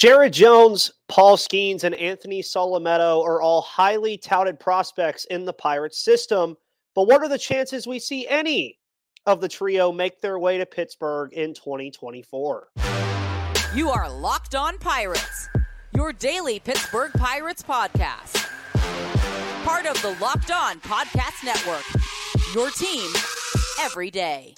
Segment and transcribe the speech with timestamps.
[0.00, 6.02] Jared Jones, Paul Skenes, and Anthony Solometo are all highly touted prospects in the Pirates
[6.02, 6.56] system.
[6.94, 8.78] But what are the chances we see any
[9.26, 12.68] of the trio make their way to Pittsburgh in 2024?
[13.74, 15.50] You are Locked On Pirates,
[15.92, 18.48] your daily Pittsburgh Pirates podcast.
[19.64, 21.84] Part of the Locked On Podcast Network,
[22.54, 23.12] your team
[23.82, 24.54] every day.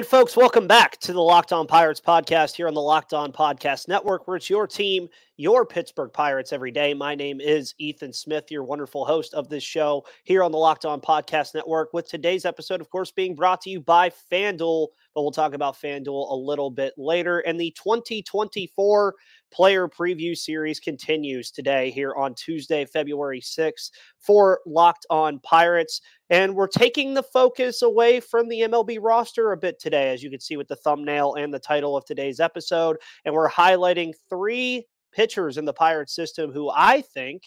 [0.00, 3.30] And folks, welcome back to the Locked On Pirates podcast here on the Locked On
[3.30, 6.92] Podcast Network, where it's your team, your Pittsburgh Pirates every day.
[6.92, 10.84] My name is Ethan Smith, your wonderful host of this show here on the Locked
[10.84, 14.88] On Podcast Network, with today's episode, of course, being brought to you by FanDuel.
[15.14, 17.38] But we'll talk about FanDuel a little bit later.
[17.38, 19.14] And the 2024
[19.50, 26.02] player preview series continues today here on Tuesday, February 6th for Locked On Pirates.
[26.28, 30.28] And we're taking the focus away from the MLB roster a bit today, as you
[30.28, 32.98] can see with the thumbnail and the title of today's episode.
[33.24, 37.42] And we're highlighting three pitchers in the Pirates system who I think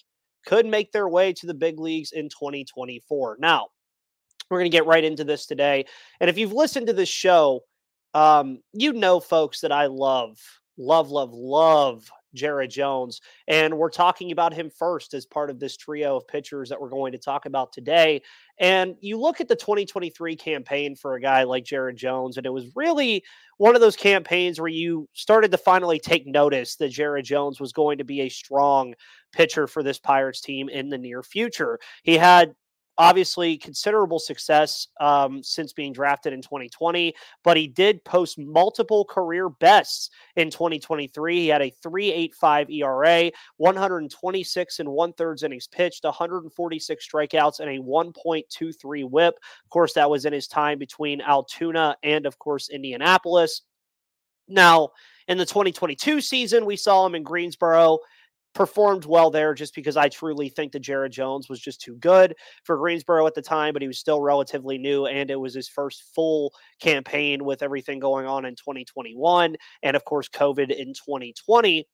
[0.45, 3.37] could make their way to the big leagues in 2024.
[3.39, 3.67] Now,
[4.49, 5.85] we're going to get right into this today.
[6.19, 7.61] And if you've listened to this show,
[8.13, 10.37] um, you know, folks, that I love,
[10.77, 13.21] love, love, love Jared Jones.
[13.47, 16.89] And we're talking about him first as part of this trio of pitchers that we're
[16.89, 18.21] going to talk about today.
[18.59, 22.53] And you look at the 2023 campaign for a guy like Jared Jones, and it
[22.53, 23.23] was really
[23.57, 27.73] one of those campaigns where you started to finally take notice that Jared Jones was
[27.73, 28.93] going to be a strong
[29.31, 31.79] pitcher for this Pirates team in the near future.
[32.03, 32.53] He had
[32.97, 37.13] obviously considerable success um, since being drafted in 2020,
[37.43, 41.35] but he did post multiple career bests in 2023.
[41.37, 47.81] He had a 3.85 ERA, 126 and one thirds innings pitched, 146 strikeouts, and a
[47.81, 49.35] 1.23 WHIP.
[49.35, 53.61] Of course, that was in his time between Altoona and, of course, Indianapolis.
[54.47, 54.89] Now,
[55.27, 57.99] in the 2022 season, we saw him in Greensboro
[58.53, 62.35] performed well there just because I truly think that Jared Jones was just too good
[62.63, 65.05] for Greensboro at the time, but he was still relatively new.
[65.05, 69.55] And it was his first full campaign with everything going on in 2021.
[69.81, 71.87] And of course, COVID in 2020.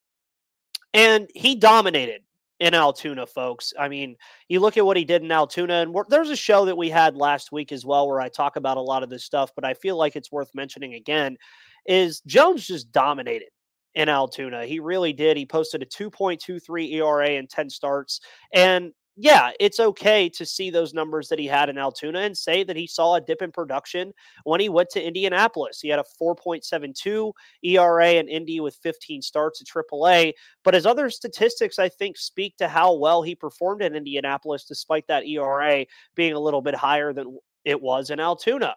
[0.94, 2.22] And he dominated
[2.60, 3.74] in Altoona, folks.
[3.80, 4.16] I mean,
[4.50, 7.16] you look at what he did in Altoona, and there's a show that we had
[7.16, 9.74] last week as well where I talk about a lot of this stuff, but I
[9.74, 11.38] feel like it's worth mentioning again.
[11.86, 13.50] Is Jones just dominated
[13.96, 14.66] in Altoona.
[14.66, 15.38] He really did.
[15.38, 18.22] He posted a 2.23 ERA in 10 starts.
[18.54, 22.64] And yeah, it's okay to see those numbers that he had in Altoona and say
[22.64, 24.14] that he saw a dip in production
[24.46, 25.82] when he went to Indianapolis.
[25.82, 27.34] He had a 4.72
[27.64, 30.32] ERA in Indy with 15 starts at AAA.
[30.64, 35.06] But his other statistics, I think, speak to how well he performed in Indianapolis, despite
[35.08, 35.86] that ERA
[36.16, 38.74] being a little bit higher than it was in Altoona.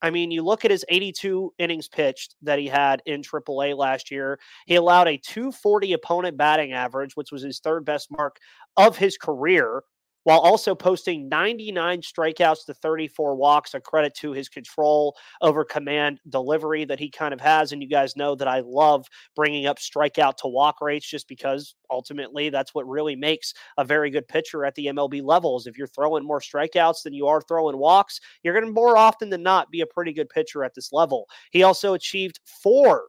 [0.00, 4.10] I mean, you look at his 82 innings pitched that he had in AAA last
[4.10, 4.38] year.
[4.66, 8.38] He allowed a 240 opponent batting average, which was his third best mark
[8.76, 9.82] of his career
[10.28, 16.20] while also posting 99 strikeouts to 34 walks, a credit to his control over command
[16.28, 17.72] delivery that he kind of has.
[17.72, 21.74] And you guys know that I love bringing up strikeout to walk rates just because
[21.88, 25.66] ultimately that's what really makes a very good pitcher at the MLB levels.
[25.66, 29.30] If you're throwing more strikeouts than you are throwing walks, you're going to more often
[29.30, 31.24] than not be a pretty good pitcher at this level.
[31.52, 33.04] He also achieved four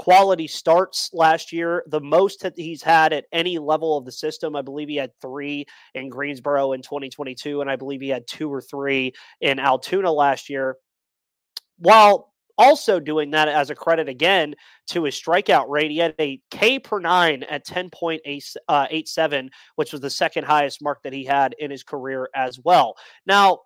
[0.00, 4.56] quality starts last year, the most that he's had at any level of the system.
[4.56, 8.50] I believe he had three in Greensboro in 2022, and I believe he had two
[8.50, 9.12] or three
[9.42, 10.76] in Altoona last year.
[11.76, 14.54] While also doing that as a credit again
[14.86, 20.00] to his strikeout rate, he had a K per nine at 10.87, uh, which was
[20.00, 22.94] the second highest mark that he had in his career as well.
[23.26, 23.58] Now,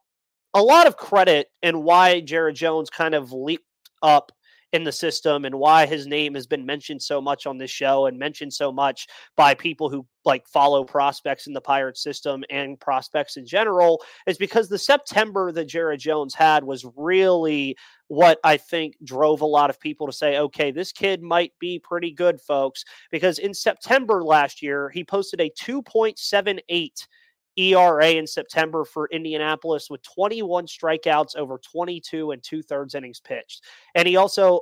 [0.53, 3.63] a lot of credit and why Jared Jones kind of leaped
[4.03, 4.33] up
[4.75, 8.07] in the system and why his name has been mentioned so much on this show
[8.07, 9.07] and mentioned so much
[9.37, 14.37] by people who like follow prospects in the pirate system and prospects in general is
[14.37, 17.77] because the September that Jared Jones had was really
[18.09, 21.79] what I think drove a lot of people to say, okay, this kid might be
[21.79, 22.85] pretty good, folks.
[23.13, 27.07] Because in September last year, he posted a 2.78
[27.57, 33.63] ERA in September for Indianapolis with 21 strikeouts over 22 and two thirds innings pitched.
[33.95, 34.61] And he also,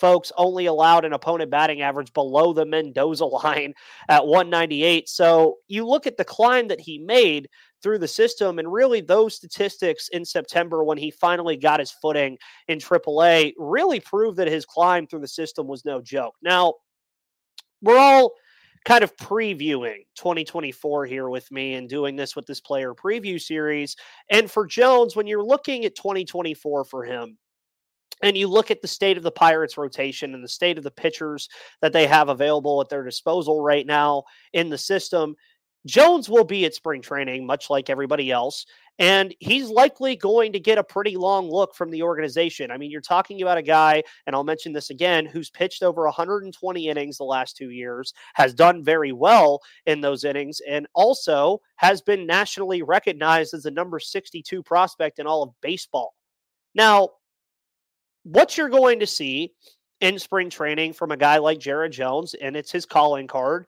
[0.00, 3.74] folks, only allowed an opponent batting average below the Mendoza line
[4.08, 5.08] at 198.
[5.08, 7.48] So you look at the climb that he made
[7.82, 12.38] through the system, and really those statistics in September when he finally got his footing
[12.68, 16.34] in AAA really proved that his climb through the system was no joke.
[16.42, 16.74] Now,
[17.80, 18.34] we're all
[18.84, 23.96] kind of previewing 2024 here with me and doing this with this player preview series.
[24.30, 27.38] And for Jones, when you're looking at 2024 for him,
[28.22, 30.90] and you look at the state of the Pirates rotation and the state of the
[30.90, 31.48] pitchers
[31.80, 35.34] that they have available at their disposal right now in the system,
[35.86, 38.64] Jones will be at spring training, much like everybody else.
[38.98, 42.70] And he's likely going to get a pretty long look from the organization.
[42.70, 46.04] I mean, you're talking about a guy, and I'll mention this again, who's pitched over
[46.04, 51.60] 120 innings the last two years, has done very well in those innings, and also
[51.76, 56.14] has been nationally recognized as the number 62 prospect in all of baseball.
[56.74, 57.08] Now,
[58.24, 59.52] what you're going to see
[60.00, 63.66] in spring training from a guy like Jared Jones, and it's his calling card,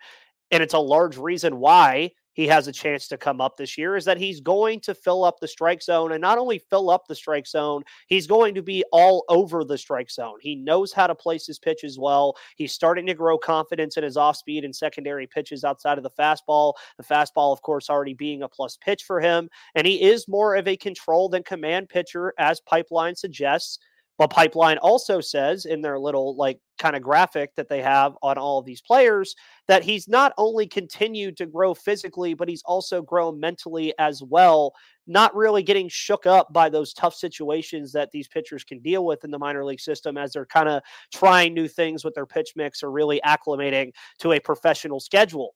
[0.50, 3.96] and it's a large reason why he has a chance to come up this year
[3.96, 7.06] is that he's going to fill up the strike zone and not only fill up
[7.08, 10.38] the strike zone, he's going to be all over the strike zone.
[10.40, 12.36] He knows how to place his pitches well.
[12.56, 16.10] He's starting to grow confidence in his off speed and secondary pitches outside of the
[16.10, 16.74] fastball.
[16.98, 19.48] The fastball, of course, already being a plus pitch for him.
[19.74, 23.78] And he is more of a control than command pitcher, as Pipeline suggests.
[24.16, 28.38] But Pipeline also says in their little like kind of graphic that they have on
[28.38, 29.34] all of these players
[29.66, 34.72] that he's not only continued to grow physically, but he's also grown mentally as well,
[35.06, 39.24] not really getting shook up by those tough situations that these pitchers can deal with
[39.24, 40.82] in the minor league system as they're kind of
[41.12, 45.54] trying new things with their pitch mix or really acclimating to a professional schedule.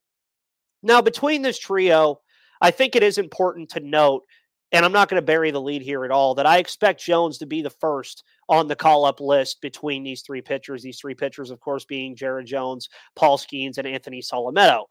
[0.83, 2.21] Now, between this trio,
[2.61, 4.25] I think it is important to note
[4.73, 7.39] and I'm not going to bury the lead here at all, that I expect Jones
[7.39, 10.83] to be the first on the call up list between these three pitchers.
[10.83, 14.85] These three pitchers, of course, being Jared Jones, Paul Skenes, and Anthony Solometo.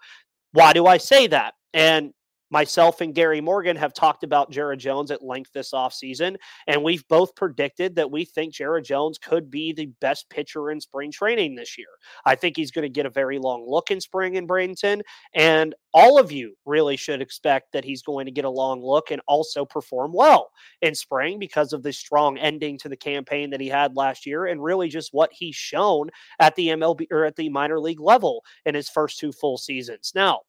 [0.53, 1.53] Why do I say that?
[1.73, 2.13] And
[2.49, 7.07] myself and Gary Morgan have talked about Jared Jones at length this offseason, and we've
[7.07, 11.55] both predicted that we think Jared Jones could be the best pitcher in spring training
[11.55, 11.87] this year.
[12.25, 15.01] I think he's going to get a very long look in spring in Bradenton,
[15.33, 19.09] and all of you really should expect that he's going to get a long look
[19.11, 20.51] and also perform well
[20.81, 24.45] in spring because of the strong ending to the campaign that he had last year
[24.45, 26.09] and really just what he's shown
[26.39, 30.11] at the MLB or at the minor league level in his first two full seasons.
[30.13, 30.41] Now,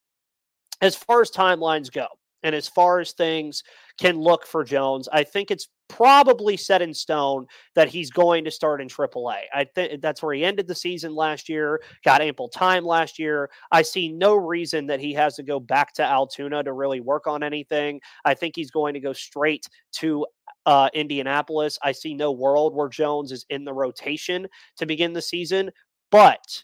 [0.80, 2.06] as far as timelines go,
[2.42, 3.62] and as far as things
[3.98, 8.50] can look for Jones, I think it's probably set in stone that he's going to
[8.50, 9.40] start in AAA.
[9.52, 13.50] I think that's where he ended the season last year, got ample time last year.
[13.72, 17.26] I see no reason that he has to go back to Altoona to really work
[17.26, 18.00] on anything.
[18.24, 20.26] I think he's going to go straight to
[20.66, 21.78] uh, Indianapolis.
[21.82, 24.46] I see no world where Jones is in the rotation
[24.76, 25.70] to begin the season,
[26.10, 26.62] but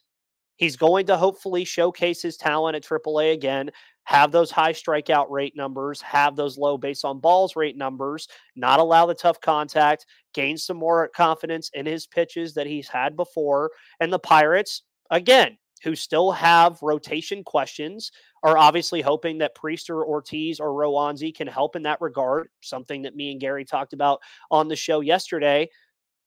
[0.57, 3.71] He's going to hopefully showcase his talent at AAA again
[4.05, 8.81] have those high strikeout rate numbers, have those low base on balls rate numbers, not
[8.81, 13.71] allow the tough contact, gain some more confidence in his pitches that he's had before.
[14.01, 18.11] And the Pirates, again, who still have rotation questions,
[18.43, 22.49] are obviously hoping that Priester, Ortiz, or Roansy can help in that regard.
[22.62, 24.21] Something that me and Gary talked about
[24.51, 25.69] on the show yesterday.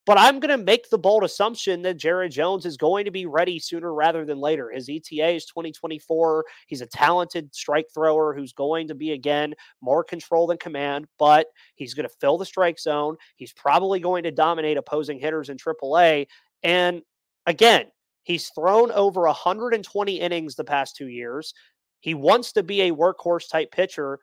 [0.07, 3.25] But I'm going to make the bold assumption that Jared Jones is going to be
[3.25, 4.71] ready sooner rather than later.
[4.71, 6.45] His ETA is 2024.
[6.67, 11.47] He's a talented strike thrower who's going to be, again, more control than command, but
[11.75, 13.17] he's going to fill the strike zone.
[13.35, 16.27] He's probably going to dominate opposing hitters in AAA.
[16.63, 17.01] And
[17.45, 17.87] again,
[18.23, 21.53] he's thrown over 120 innings the past two years.
[21.99, 24.19] He wants to be a workhorse type pitcher.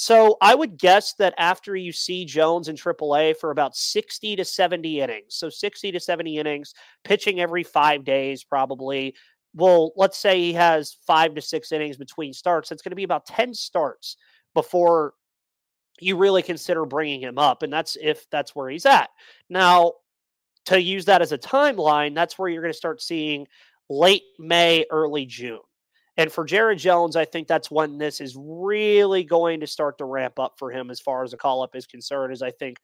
[0.00, 4.44] So I would guess that after you see Jones in AAA for about 60 to
[4.44, 9.16] 70 innings, so 60 to 70 innings, pitching every five days, probably.
[9.54, 12.70] Well, let's say he has five to six innings between starts.
[12.70, 14.16] It's going to be about 10 starts
[14.54, 15.14] before
[15.98, 17.64] you really consider bringing him up.
[17.64, 19.10] And that's if that's where he's at.
[19.50, 19.94] Now,
[20.66, 23.48] to use that as a timeline, that's where you're going to start seeing
[23.90, 25.58] late May, early June.
[26.18, 30.04] And for Jared Jones, I think that's when this is really going to start to
[30.04, 32.78] ramp up for him as far as the call up is concerned, is I think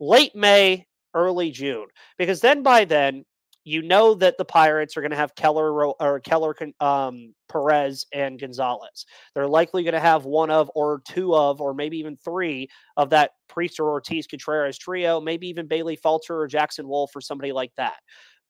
[0.00, 1.86] late May, early June.
[2.16, 3.24] Because then by then,
[3.64, 8.40] you know that the Pirates are going to have Keller or Keller um, Perez and
[8.40, 9.04] Gonzalez.
[9.34, 13.10] They're likely going to have one of or two of or maybe even three of
[13.10, 17.72] that Priester Ortiz Contreras trio, maybe even Bailey Falter or Jackson Wolf or somebody like
[17.76, 17.98] that.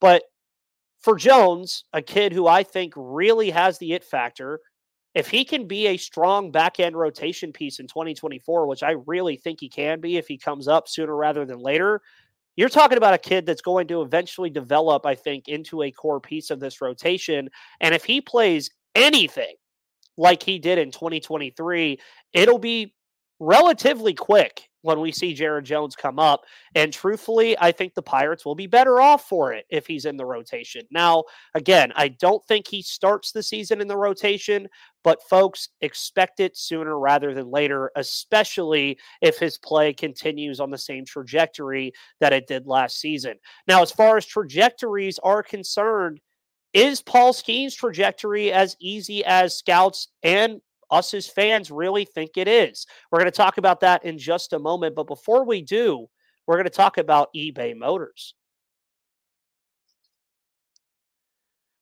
[0.01, 0.23] But
[1.01, 4.61] for Jones, a kid who I think really has the it factor,
[5.15, 9.37] if he can be a strong back end rotation piece in 2024, which I really
[9.37, 12.01] think he can be if he comes up sooner rather than later,
[12.57, 16.21] you're talking about a kid that's going to eventually develop, I think, into a core
[16.21, 17.49] piece of this rotation.
[17.81, 19.55] And if he plays anything
[20.17, 21.99] like he did in 2023,
[22.35, 22.95] it'll be
[23.41, 26.43] relatively quick when we see Jared Jones come up.
[26.75, 30.17] And truthfully, I think the Pirates will be better off for it if he's in
[30.17, 30.83] the rotation.
[30.91, 34.69] Now, again, I don't think he starts the season in the rotation,
[35.05, 40.79] but folks expect it sooner rather than later, especially if his play continues on the
[40.79, 43.35] same trajectory that it did last season.
[43.67, 46.21] Now, as far as trajectories are concerned,
[46.73, 52.49] is Paul Skenes' trajectory as easy as scouts and us as fans really think it
[52.49, 52.87] is.
[53.11, 54.95] We're going to talk about that in just a moment.
[54.95, 56.07] But before we do,
[56.47, 58.35] we're going to talk about eBay Motors.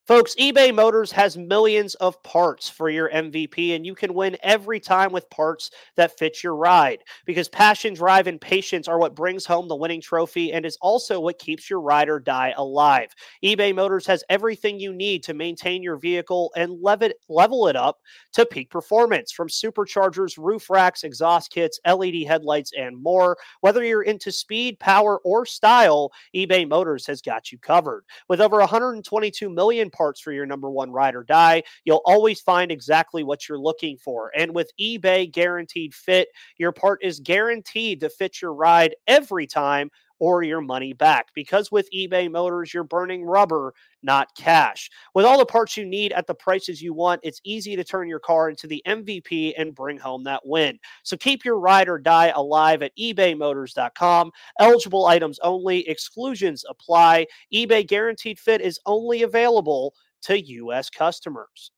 [0.08, 4.80] Folks, eBay Motors has millions of parts for your MVP, and you can win every
[4.80, 7.00] time with parts that fit your ride.
[7.26, 11.20] Because passion, drive, and patience are what brings home the winning trophy and is also
[11.20, 13.10] what keeps your ride or die alive.
[13.44, 16.80] eBay Motors has everything you need to maintain your vehicle and
[17.28, 17.98] level it up
[18.32, 23.36] to peak performance from superchargers, roof racks, exhaust kits, LED headlights, and more.
[23.60, 28.04] Whether you're into speed, power, or style, eBay Motors has got you covered.
[28.26, 31.64] With over 122 million parts for your number one ride or die.
[31.84, 34.30] You'll always find exactly what you're looking for.
[34.36, 39.90] And with eBay Guaranteed Fit, your part is guaranteed to fit your ride every time
[40.18, 41.28] or your money back.
[41.34, 44.90] Because with eBay Motors, you're burning rubber, not cash.
[45.14, 48.08] With all the parts you need at the prices you want, it's easy to turn
[48.08, 50.78] your car into the MVP and bring home that win.
[51.02, 54.32] So keep your ride or die alive at ebaymotors.com.
[54.58, 57.26] Eligible items only, exclusions apply.
[57.52, 60.90] eBay Guaranteed Fit is only available to U.S.
[60.90, 61.70] customers.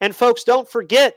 [0.00, 1.16] And folks, don't forget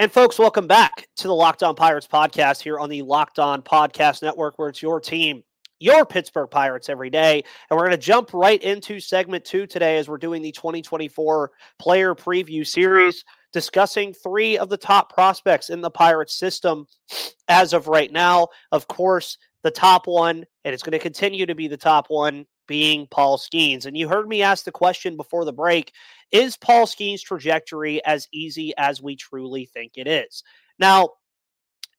[0.00, 3.60] And folks, welcome back to the Locked On Pirates podcast here on the Locked On
[3.62, 5.42] Podcast Network, where it's your team,
[5.80, 7.42] your Pittsburgh Pirates every day.
[7.68, 11.50] And we're going to jump right into segment two today as we're doing the 2024
[11.80, 16.86] player preview series, discussing three of the top prospects in the Pirates system
[17.48, 18.46] as of right now.
[18.70, 22.46] Of course, the top one, and it's going to continue to be the top one,
[22.68, 23.86] being Paul Skenes.
[23.86, 25.92] And you heard me ask the question before the break
[26.32, 30.42] is Paul Skenes' trajectory as easy as we truly think it is?
[30.78, 31.10] Now,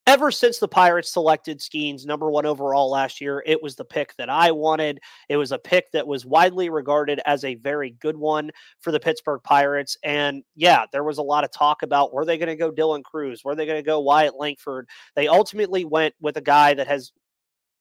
[0.10, 4.16] ever since the Pirates selected Skenes number one overall last year, it was the pick
[4.18, 5.00] that I wanted.
[5.30, 9.00] It was a pick that was widely regarded as a very good one for the
[9.00, 9.98] Pittsburgh Pirates.
[10.04, 13.04] And yeah, there was a lot of talk about were they going to go Dylan
[13.04, 13.44] Crews?
[13.46, 14.90] Were they going to go Wyatt Langford?
[15.16, 17.12] They ultimately went with a guy that has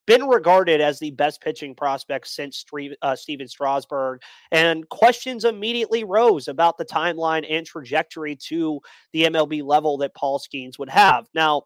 [0.09, 2.65] been regarded as the best pitching prospect since
[3.03, 4.23] uh, Stephen Strasburg.
[4.51, 8.81] And questions immediately rose about the timeline and trajectory to
[9.13, 11.27] the MLB level that Paul Skenes would have.
[11.35, 11.65] Now,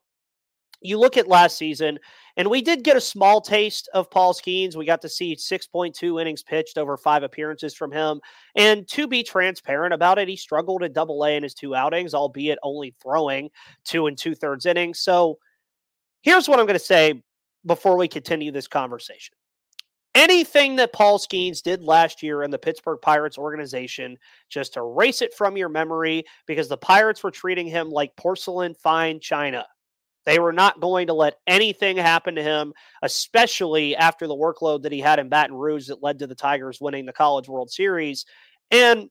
[0.80, 2.00] you look at last season,
[2.37, 4.75] and we did get a small taste of Paul Skenes.
[4.75, 8.20] We got to see 6.2 innings pitched over five appearances from him.
[8.56, 12.12] And to be transparent about it, he struggled at double A in his two outings,
[12.12, 13.50] albeit only throwing
[13.84, 14.99] two and two thirds innings.
[14.99, 15.38] So
[16.22, 17.22] here's what I'm going to say
[17.64, 19.35] before we continue this conversation.
[20.14, 24.19] Anything that Paul Skenes did last year in the Pittsburgh Pirates organization,
[24.50, 29.21] just erase it from your memory because the Pirates were treating him like porcelain fine
[29.21, 29.66] china.
[30.25, 34.92] They were not going to let anything happen to him, especially after the workload that
[34.92, 38.25] he had in Baton Rouge that led to the Tigers winning the College World Series.
[38.71, 39.09] And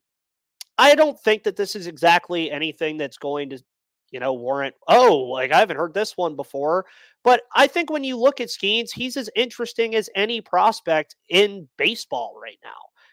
[0.77, 3.63] I don't think that this is exactly anything that's going to
[4.11, 6.85] you know, warrant, oh, like I haven't heard this one before.
[7.23, 11.67] But I think when you look at Skenes, he's as interesting as any prospect in
[11.77, 12.69] baseball right now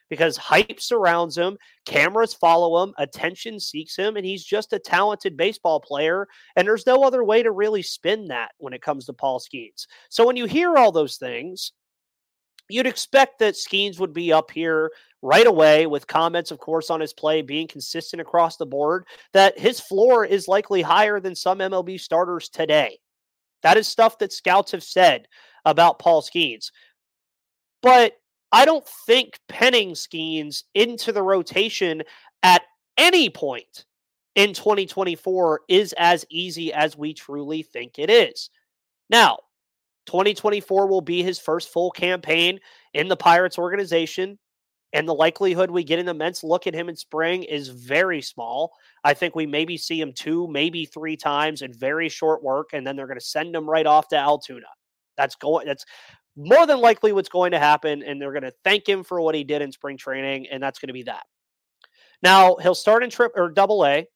[0.09, 5.37] because hype surrounds him, cameras follow him, attention seeks him, and he's just a talented
[5.37, 6.27] baseball player.
[6.57, 9.87] And there's no other way to really spin that when it comes to Paul Skenes.
[10.09, 11.73] So when you hear all those things,
[12.69, 14.91] you'd expect that Skenes would be up here
[15.23, 19.59] right away with comments, of course, on his play being consistent across the board, that
[19.59, 22.99] his floor is likely higher than some MLB starters today.
[23.63, 25.27] That is stuff that scouts have said
[25.65, 26.71] about Paul Skenes.
[27.83, 28.15] But
[28.53, 32.03] I don't think penning Skenes into the rotation
[32.43, 32.63] at
[32.97, 33.85] any point
[34.35, 38.51] in 2024 is as easy as we truly think it is.
[39.11, 39.39] Now,
[40.07, 42.61] 2024 will be his first full campaign
[42.95, 44.39] in the Pirates organization.
[44.95, 48.73] And the likelihood we get an immense look at him in spring is very small.
[49.05, 52.87] I think we maybe see him two, maybe three times in very short work, and
[52.87, 54.67] then they're going to send him right off to Altoona.
[55.19, 55.67] That's going.
[55.67, 55.85] That's
[56.37, 59.35] more than likely what's going to happen, and they're going to thank him for what
[59.35, 61.25] he did in spring training, and that's going to be that.
[62.23, 64.07] Now he'll start in trip or double A,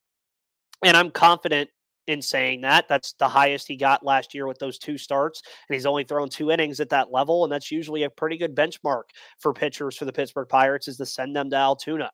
[0.83, 1.69] and I'm confident
[2.07, 2.89] in saying that.
[2.89, 6.29] That's the highest he got last year with those two starts, and he's only thrown
[6.29, 9.05] two innings at that level, and that's usually a pretty good benchmark
[9.39, 12.11] for pitchers for the Pittsburgh Pirates is to send them to Altoona.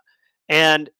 [0.49, 0.91] And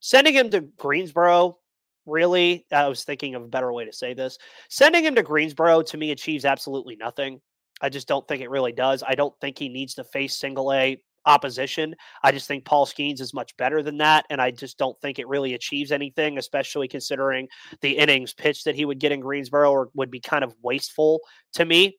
[0.00, 1.58] sending him to Greensboro,
[2.06, 4.38] really, I was thinking of a better way to say this.
[4.68, 7.40] Sending him to Greensboro to me achieves absolutely nothing.
[7.80, 9.02] I just don't think it really does.
[9.06, 11.94] I don't think he needs to face single A opposition.
[12.22, 14.26] I just think Paul Skenes is much better than that.
[14.30, 17.48] And I just don't think it really achieves anything, especially considering
[17.80, 21.20] the innings pitch that he would get in Greensboro or would be kind of wasteful
[21.54, 21.98] to me.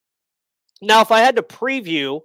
[0.82, 2.22] Now, if I had to preview,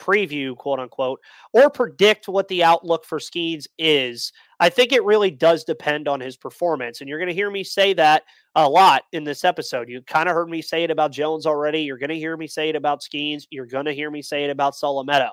[0.00, 1.20] preview, quote unquote,
[1.52, 6.20] or predict what the outlook for Skenes is, I think it really does depend on
[6.20, 7.00] his performance.
[7.00, 8.24] And you're going to hear me say that
[8.56, 9.88] a lot in this episode.
[9.88, 11.82] You kind of heard me say it about Jones already.
[11.82, 13.44] You're going to hear me say it about Skenes.
[13.50, 15.30] You're going to hear me say it about Solometo.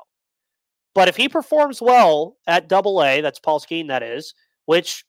[0.97, 4.33] But if he performs well at double A, that's Paul Skeen, that is,
[4.65, 5.05] which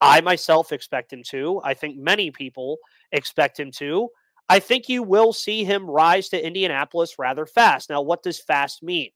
[0.00, 1.60] I myself expect him to.
[1.64, 2.78] I think many people
[3.10, 4.10] expect him to.
[4.48, 7.90] I think you will see him rise to Indianapolis rather fast.
[7.90, 9.10] Now, what does fast mean?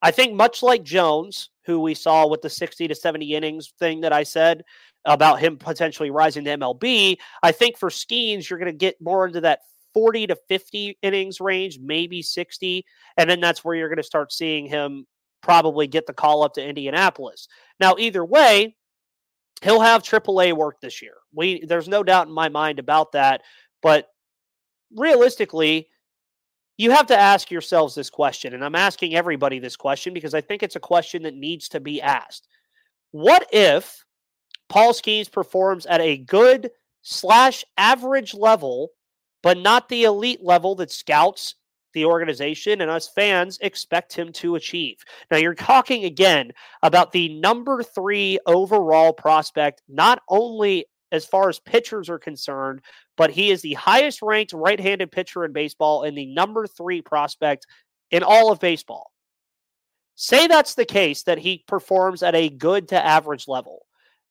[0.00, 4.00] I think much like Jones, who we saw with the 60 to 70 innings thing
[4.00, 4.62] that I said
[5.04, 9.26] about him potentially rising to MLB, I think for Skenes, you're going to get more
[9.26, 9.58] into that
[9.92, 12.82] 40 to 50 innings range, maybe 60.
[13.18, 15.04] And then that's where you're going to start seeing him
[15.44, 17.46] probably get the call up to Indianapolis.
[17.78, 18.76] Now, either way,
[19.62, 21.14] he'll have AAA work this year.
[21.32, 23.42] We there's no doubt in my mind about that.
[23.82, 24.08] But
[24.94, 25.88] realistically,
[26.76, 30.40] you have to ask yourselves this question, and I'm asking everybody this question because I
[30.40, 32.48] think it's a question that needs to be asked.
[33.12, 34.04] What if
[34.68, 36.70] Paul Skenes performs at a good
[37.02, 38.90] slash average level,
[39.42, 41.54] but not the elite level that scouts
[41.94, 44.98] the organization and us fans expect him to achieve.
[45.30, 51.60] Now, you're talking again about the number three overall prospect, not only as far as
[51.60, 52.80] pitchers are concerned,
[53.16, 57.00] but he is the highest ranked right handed pitcher in baseball and the number three
[57.00, 57.66] prospect
[58.10, 59.12] in all of baseball.
[60.16, 63.83] Say that's the case, that he performs at a good to average level.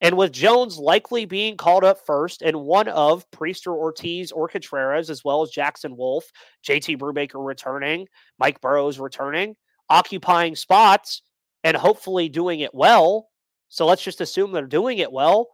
[0.04, 5.10] And with Jones likely being called up first and one of Priester Ortiz or Contreras,
[5.10, 6.30] as well as Jackson Wolf,
[6.68, 9.56] JT Brubaker returning, Mike Burrows returning,
[9.90, 11.22] occupying spots
[11.64, 13.30] and hopefully doing it well.
[13.70, 15.48] So let's just assume they're doing it well.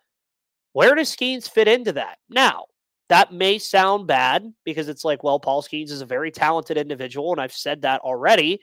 [0.73, 2.17] Where does Skenes fit into that?
[2.27, 2.65] Now,
[3.09, 7.31] that may sound bad because it's like, well, Paul Skenes is a very talented individual,
[7.31, 8.61] and I've said that already.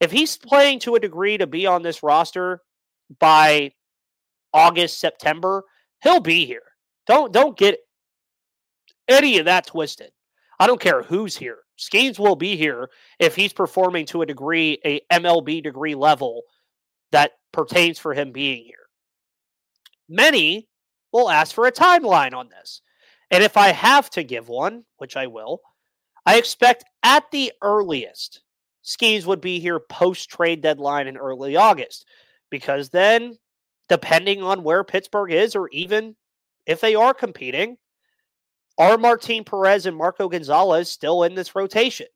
[0.00, 2.62] If he's playing to a degree to be on this roster
[3.18, 3.72] by
[4.52, 5.64] August, September,
[6.02, 6.62] he'll be here.
[7.06, 7.78] Don't don't get
[9.08, 10.10] any of that twisted.
[10.58, 11.58] I don't care who's here.
[11.78, 16.42] Skenes will be here if he's performing to a degree, a MLB degree level
[17.12, 18.74] that pertains for him being here.
[20.08, 20.68] Many
[21.12, 22.82] will ask for a timeline on this.
[23.30, 25.60] And if I have to give one, which I will,
[26.26, 28.42] I expect at the earliest,
[28.84, 32.06] Skenes would be here post trade deadline in early August
[32.50, 33.38] because then
[33.88, 36.16] depending on where Pittsburgh is, or even
[36.66, 37.76] if they are competing,
[38.76, 42.06] are Martin Perez and Marco Gonzalez still in this rotation?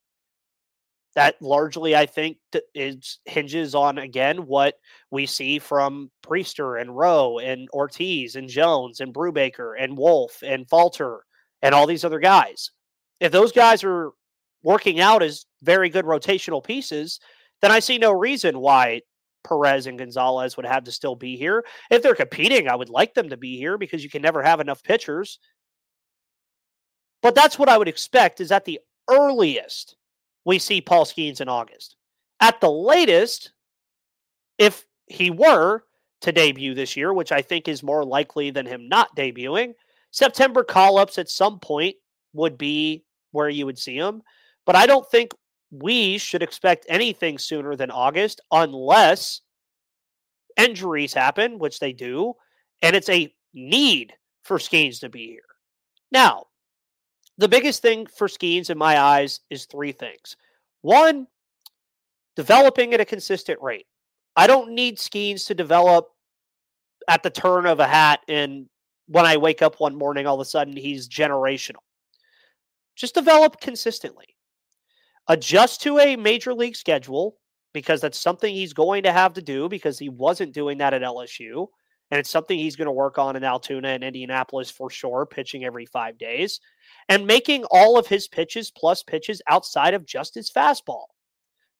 [1.15, 2.39] That largely, I think,
[2.75, 4.77] is hinges on again what
[5.11, 10.69] we see from Priester and Rowe and Ortiz and Jones and Brubaker and Wolf and
[10.69, 11.25] Falter
[11.61, 12.71] and all these other guys.
[13.21, 14.13] If those guys are
[14.63, 17.21] working out as very good rotational pieces,
[17.61, 19.03] then I see no reason why
[19.44, 21.64] Perez and Gonzalez would have to still be here.
[21.90, 24.61] If they're competing, I would like them to be here because you can never have
[24.61, 25.38] enough pitchers.
[27.22, 29.96] But that's what I would expect is at the earliest
[30.44, 31.96] we see Paul Skenes in August.
[32.40, 33.52] At the latest,
[34.59, 35.85] if he were
[36.22, 39.74] to debut this year, which I think is more likely than him not debuting,
[40.11, 41.96] September call ups at some point
[42.33, 44.22] would be where you would see him.
[44.66, 45.33] But I don't think
[45.73, 49.41] we should expect anything sooner than August unless
[50.59, 52.35] injuries happen, which they do,
[52.83, 55.41] and it's a need for Skenes to be here.
[56.11, 56.45] Now,
[57.39, 60.37] the biggest thing for Skenes in my eyes is three things.
[60.83, 61.27] One,
[62.37, 63.87] developing at a consistent rate.
[64.37, 66.09] I don't need Skenes to develop
[67.09, 68.69] at the turn of a hat and
[69.07, 71.83] when I wake up one morning, all of a sudden he's generational.
[72.95, 74.37] Just develop consistently
[75.29, 77.37] adjust to a major league schedule
[77.73, 81.03] because that's something he's going to have to do because he wasn't doing that at
[81.03, 81.67] LSU.
[82.11, 85.65] And it's something he's going to work on in Altoona and Indianapolis for sure, pitching
[85.65, 86.61] every five days
[87.09, 91.07] and making all of his pitches plus pitches outside of just his fastball.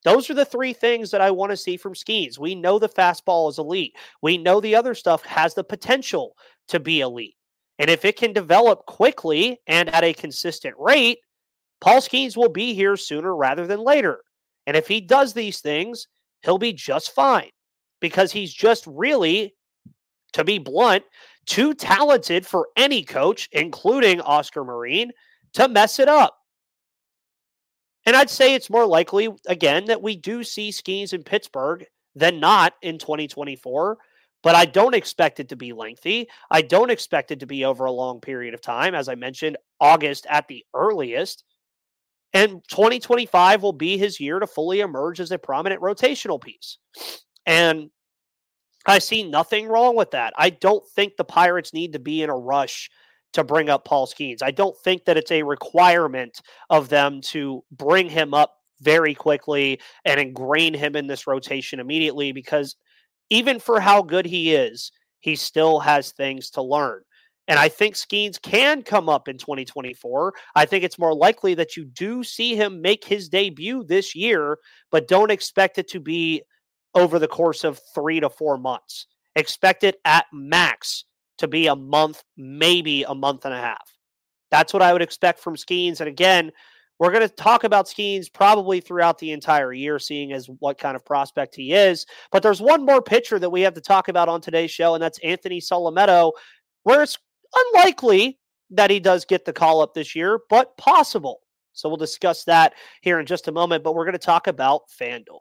[0.05, 2.39] Those are the three things that I want to see from Skenes.
[2.39, 3.95] We know the fastball is elite.
[4.21, 6.35] We know the other stuff has the potential
[6.69, 7.37] to be elite.
[7.79, 11.19] And if it can develop quickly and at a consistent rate,
[11.83, 14.21] Paul Skenes will be here sooner rather than later.
[14.69, 16.07] And if he does these things,
[16.43, 17.51] he'll be just fine
[18.01, 19.57] because he's just really,
[20.33, 21.03] to be blunt,
[21.45, 25.11] too talented for any coach, including Oscar Marin,
[25.55, 26.39] to mess it up.
[28.07, 32.39] And I'd say it's more likely, again, that we do see Skenes in Pittsburgh than
[32.39, 33.99] not in 2024.
[34.45, 36.29] But I don't expect it to be lengthy.
[36.49, 38.95] I don't expect it to be over a long period of time.
[38.95, 41.43] As I mentioned, August at the earliest.
[42.35, 46.79] And 2025 will be his year to fully emerge as a prominent rotational piece.
[47.45, 47.91] And
[48.87, 50.33] I see nothing wrong with that.
[50.37, 52.91] I don't think the Pirates need to be in a rush
[53.35, 54.43] to bring up Paul Skenes.
[54.43, 56.41] I don't think that it's a requirement
[56.71, 62.33] of them to bring him up very quickly and ingrain him in this rotation immediately
[62.33, 62.77] because
[63.31, 67.03] even for how good he is, he still has things to learn.
[67.49, 70.35] And I think Skenes can come up in 2024.
[70.55, 74.59] I think it's more likely that you do see him make his debut this year,
[74.91, 76.43] but don't expect it to be
[76.95, 79.07] over the course of three to four months.
[79.35, 81.05] Expect it at max
[81.39, 83.91] to be a month, maybe a month and a half.
[84.51, 86.01] That's what I would expect from Skenes.
[86.01, 86.53] And again,
[86.99, 90.95] we're going to talk about Skenes probably throughout the entire year, seeing as what kind
[90.95, 92.07] of prospect he is.
[92.31, 95.03] But there's one more pitcher that we have to talk about on today's show, and
[95.03, 96.33] that's Anthony Solometo,
[96.85, 97.19] where it's
[97.55, 98.39] unlikely
[98.71, 101.41] that he does get the call up this year, but possible.
[101.73, 103.85] So we'll discuss that here in just a moment.
[103.85, 105.41] But we're going to talk about FanDuel.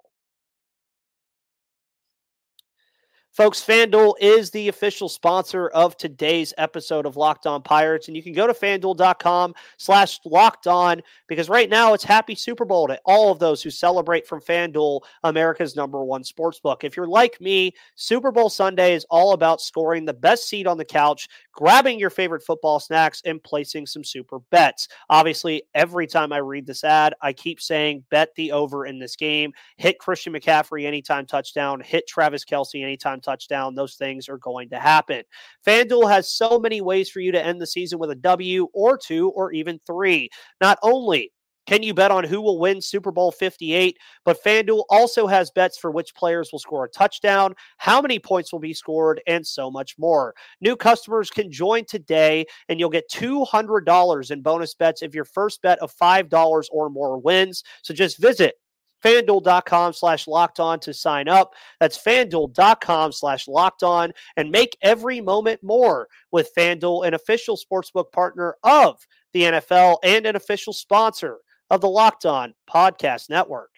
[3.32, 8.22] Folks, FanDuel is the official sponsor of today's episode of Locked On Pirates, and you
[8.22, 13.00] can go to fanduel.com slash locked on because right now it's happy Super Bowl to
[13.06, 16.84] all of those who celebrate from FanDuel, America's number one sports book.
[16.84, 20.78] If you're like me, Super Bowl Sunday is all about scoring the best seat on
[20.78, 24.90] the couch, grabbing your favorite football snacks, and placing some super bets.
[25.10, 29.16] Obviously, every time I read this ad, I keep saying bet the over in this
[29.16, 34.70] game, hit Christian McCaffrey anytime touchdown, hit Travis Kelce anytime touchdown, those things are going
[34.70, 35.24] to happen.
[35.66, 38.98] FanDuel has so many ways for you to end the season with a W or
[38.98, 40.30] two or even three.
[40.60, 41.32] Not only
[41.68, 43.98] can you bet on who will win Super Bowl 58?
[44.26, 48.52] But FanDuel also has bets for which players will score a touchdown, how many points
[48.52, 50.34] will be scored, and so much more.
[50.60, 55.62] New customers can join today, and you'll get $200 in bonus bets if your first
[55.62, 57.64] bet of $5 or more wins.
[57.84, 58.56] So just visit
[59.04, 61.54] fanduel.com slash locked on to sign up.
[61.80, 68.12] That's fanduel.com slash locked on and make every moment more with Fanduel, an official sportsbook
[68.12, 71.38] partner of the NFL and an official sponsor
[71.70, 73.70] of the Locked On Podcast Network.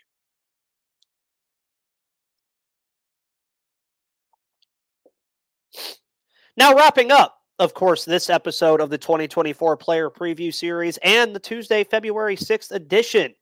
[6.58, 11.40] Now, wrapping up, of course, this episode of the 2024 Player Preview Series and the
[11.40, 13.34] Tuesday, February 6th edition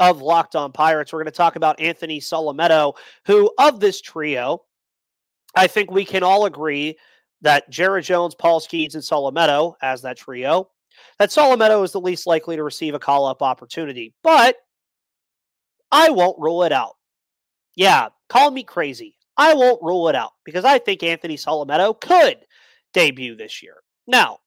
[0.00, 1.12] of Locked On Pirates.
[1.12, 4.62] We're going to talk about Anthony Solometo, who of this trio,
[5.54, 6.96] I think we can all agree
[7.42, 10.70] that Jared Jones, Paul Skenes, and Solometo as that trio,
[11.18, 14.14] that Solometo is the least likely to receive a call up opportunity.
[14.22, 14.56] But
[15.92, 16.96] I won't rule it out.
[17.76, 19.16] Yeah, call me crazy.
[19.36, 22.38] I won't rule it out because I think Anthony Solometo could
[22.92, 23.76] debut this year.
[24.06, 24.38] Now,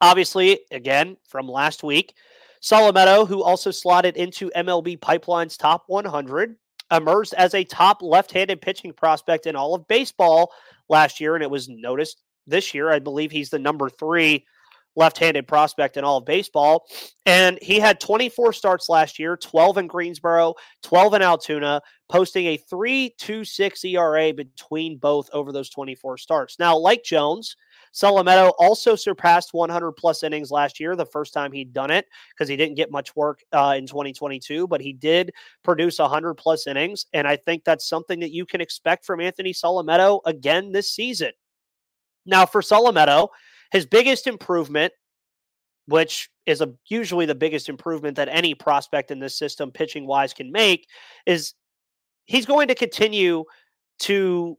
[0.00, 2.14] obviously, again, from last week,
[2.62, 6.56] Solometo, who also slotted into MLB Pipeline's top 100,
[6.92, 10.52] emerged as a top left-handed pitching prospect in all of baseball
[10.88, 12.90] last year, and it was noticed this year.
[12.90, 14.44] I believe he's the number three
[14.94, 16.84] left-handed prospect in all of baseball.
[17.24, 22.58] And he had 24 starts last year, 12 in Greensboro, 12 in Altoona, posting a
[22.58, 26.58] 3.26 ERA between both over those 24 starts.
[26.58, 27.56] Now, like Jones,
[27.92, 32.48] Solometo also surpassed 100 plus innings last year, the first time he'd done it, because
[32.48, 35.30] he didn't get much work uh, in 2022, but he did
[35.62, 37.06] produce 100 plus innings.
[37.12, 41.32] And I think that's something that you can expect from Anthony Solometo again this season.
[42.24, 43.28] Now, for Solometo,
[43.72, 44.92] his biggest improvement,
[45.86, 50.32] which is a, usually the biggest improvement that any prospect in this system, pitching wise,
[50.32, 50.86] can make,
[51.26, 51.54] is
[52.24, 53.44] he's going to continue
[53.98, 54.56] to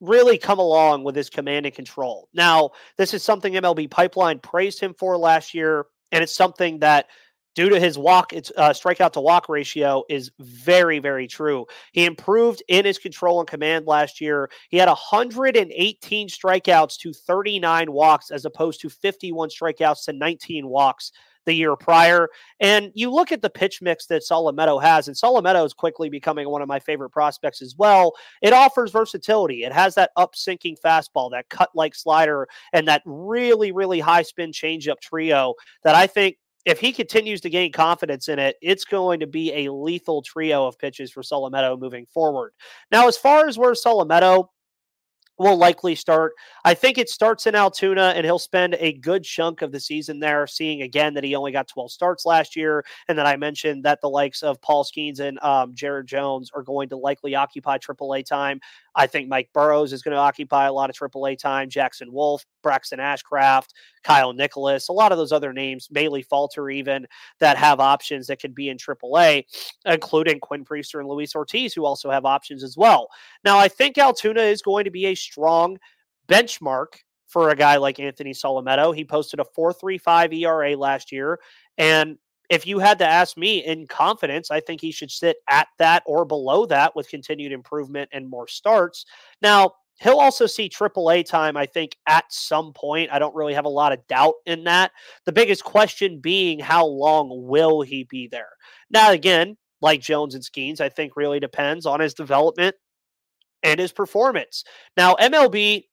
[0.00, 2.28] really come along with his command and control.
[2.32, 7.06] Now, this is something MLB Pipeline praised him for last year, and it's something that
[7.54, 11.66] due to his walk, it's uh, strikeout to walk ratio is very, very true.
[11.92, 14.48] He improved in his control and command last year.
[14.68, 21.10] He had 118 strikeouts to 39 walks, as opposed to 51 strikeouts to 19 walks
[21.48, 22.28] the year prior.
[22.60, 26.48] And you look at the pitch mix that Solometo has, and Solometo is quickly becoming
[26.48, 28.12] one of my favorite prospects as well.
[28.42, 29.64] It offers versatility.
[29.64, 34.22] It has that up sinking fastball, that cut like slider, and that really, really high
[34.22, 38.84] spin changeup trio that I think if he continues to gain confidence in it, it's
[38.84, 42.52] going to be a lethal trio of pitches for Solometo moving forward.
[42.92, 44.48] Now, as far as where Solometo
[45.38, 46.32] will likely start.
[46.64, 50.20] I think it starts in Altoona, and he'll spend a good chunk of the season
[50.20, 52.84] there, seeing again that he only got 12 starts last year.
[53.08, 56.62] And then I mentioned that the likes of Paul Skenes and um, Jared Jones are
[56.62, 58.60] going to likely occupy AAA time.
[58.94, 61.70] I think Mike Burrows is going to occupy a lot of AAA time.
[61.70, 63.68] Jackson Wolf, Braxton Ashcraft,
[64.02, 67.06] Kyle Nicolas, a lot of those other names, Bailey Falter, even
[67.38, 69.44] that have options that could be in AAA,
[69.84, 73.08] including Quinn Priester and Luis Ortiz, who also have options as well.
[73.44, 75.78] Now, I think Altoona is going to be a strong
[76.28, 76.86] benchmark
[77.26, 78.94] for a guy like Anthony Solometo.
[78.94, 81.38] He posted a 4.35 ERA last year,
[81.76, 85.68] and if you had to ask me in confidence, I think he should sit at
[85.78, 89.04] that or below that with continued improvement and more starts.
[89.42, 93.10] Now, he'll also see AAA time, I think, at some point.
[93.12, 94.92] I don't really have a lot of doubt in that.
[95.26, 98.50] The biggest question being how long will he be there?
[98.90, 102.74] Now, again, like Jones and Skenes, I think really depends on his development
[103.62, 104.64] and his performance.
[104.96, 105.84] Now, MLB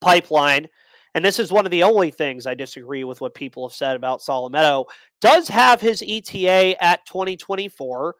[0.00, 0.68] pipeline
[1.14, 3.94] and this is one of the only things I disagree with what people have said
[3.94, 4.86] about Solometo,
[5.20, 8.16] does have his ETA at 2024.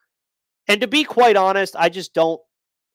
[0.68, 2.40] And to be quite honest, I just don't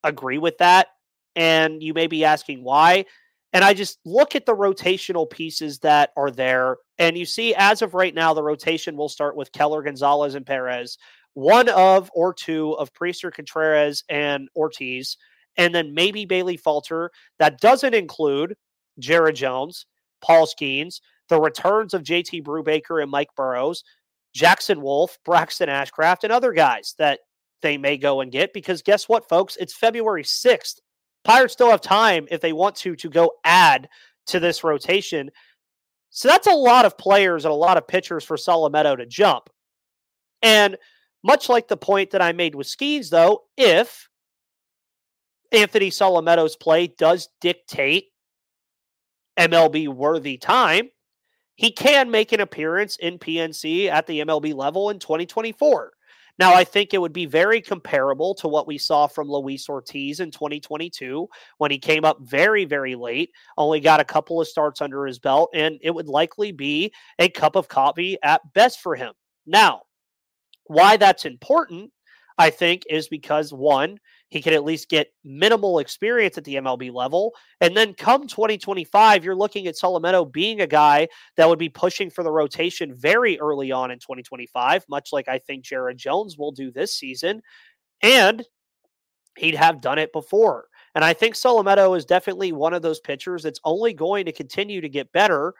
[0.03, 0.87] agree with that.
[1.35, 3.05] And you may be asking why.
[3.51, 6.77] And I just look at the rotational pieces that are there.
[6.97, 10.45] And you see, as of right now, the rotation will start with Keller, Gonzalez, and
[10.45, 10.97] Perez,
[11.33, 15.17] one of or two of Priester, Contreras, and Ortiz,
[15.59, 17.11] and then maybe Bailey Falter.
[17.37, 18.55] That doesn't include
[18.97, 19.85] Jared Jones,
[20.21, 23.83] Paul Skenes, the returns of JT Brubaker and Mike Burrows,
[24.33, 27.19] Jackson Wolf, Braxton Ashcraft, and other guys that
[27.61, 28.53] they may go and get.
[28.53, 29.57] Because guess what, folks?
[29.57, 30.79] It's February 6th.
[31.25, 33.89] Pirates still have time if they want to to go add
[34.27, 35.29] to this rotation.
[36.09, 39.49] So that's a lot of players and a lot of pitchers for Solometo to jump.
[40.41, 40.77] And
[41.21, 44.08] much like the point that I made with Skenes, though, if
[45.51, 48.05] Anthony Solometo's play does dictate
[49.37, 50.89] MLB worthy time,
[51.55, 55.91] he can make an appearance in PNC at the MLB level in 2024.
[56.37, 60.21] Now, I think it would be very comparable to what we saw from Luis Ortiz
[60.21, 64.81] in 2022 when he came up very, very late, only got a couple of starts
[64.81, 68.95] under his belt, and it would likely be a cup of coffee at best for
[68.95, 69.11] him.
[69.45, 69.81] Now,
[70.63, 71.91] why that's important,
[72.37, 76.93] I think, is because one, he can at least get minimal experience at the MLB
[76.93, 77.33] level.
[77.61, 82.09] And then come 2025, you're looking at Solometo being a guy that would be pushing
[82.09, 86.51] for the rotation very early on in 2025, much like I think Jared Jones will
[86.51, 87.41] do this season.
[88.01, 88.45] And
[89.37, 90.67] he'd have done it before.
[90.95, 94.81] And I think Solometo is definitely one of those pitchers that's only going to continue
[94.81, 95.53] to get better,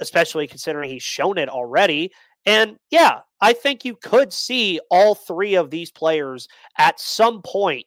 [0.00, 2.12] especially considering he's shown it already.
[2.46, 7.86] And yeah, I think you could see all three of these players at some point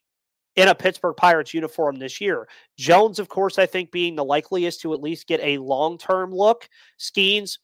[0.56, 2.48] in a Pittsburgh Pirates uniform this year.
[2.78, 6.34] Jones, of course, I think being the likeliest to at least get a long term
[6.34, 6.68] look.
[7.00, 7.60] Skenes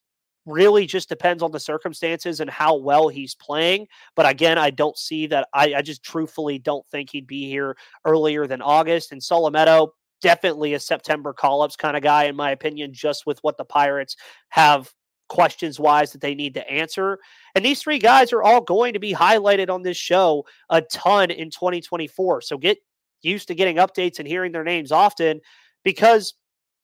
[0.45, 3.87] really just depends on the circumstances and how well he's playing.
[4.15, 5.47] But again, I don't see that.
[5.53, 7.75] I, I just truthfully don't think he'd be here
[8.05, 9.11] earlier than August.
[9.11, 9.89] And Solometo,
[10.21, 13.65] definitely a September call ups kind of guy, in my opinion, just with what the
[13.65, 14.15] Pirates
[14.49, 14.91] have
[15.33, 17.17] questions wise that they need to answer.
[17.55, 21.31] And these three guys are all going to be highlighted on this show a ton
[21.31, 22.41] in 2024.
[22.41, 22.77] So get
[23.23, 25.41] used to getting updates and hearing their names often
[25.83, 26.35] because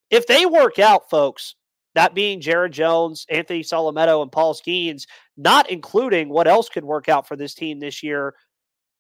[0.10, 1.54] if they work out, folks,
[1.94, 5.06] that being Jared Jones, Anthony Solometo, and Paul Skenes,
[5.38, 8.34] not including what else could work out for this team this year,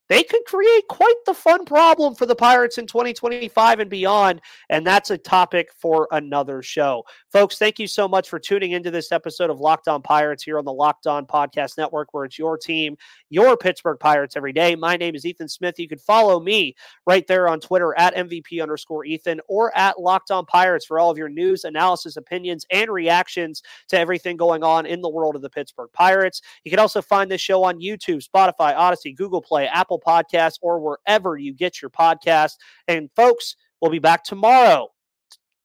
[0.09, 4.41] they could create quite the fun problem for the Pirates in 2025 and beyond.
[4.69, 7.03] And that's a topic for another show.
[7.31, 10.57] Folks, thank you so much for tuning into this episode of Locked On Pirates here
[10.57, 12.97] on the Locked On Podcast Network, where it's your team,
[13.29, 14.75] your Pittsburgh Pirates every day.
[14.75, 15.77] My name is Ethan Smith.
[15.77, 20.31] You can follow me right there on Twitter at MVP underscore Ethan or at Locked
[20.31, 24.87] On Pirates for all of your news, analysis, opinions, and reactions to everything going on
[24.87, 26.41] in the world of the Pittsburgh Pirates.
[26.63, 30.79] You can also find this show on YouTube, Spotify, Odyssey, Google Play, Apple Podcasts or
[30.79, 32.53] wherever you get your podcast.
[32.87, 34.89] And folks, we'll be back tomorrow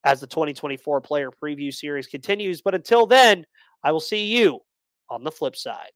[0.04, 2.62] as the 2024 player preview series continues.
[2.62, 3.46] But until then,
[3.82, 4.60] I will see you
[5.10, 5.90] on the flip side.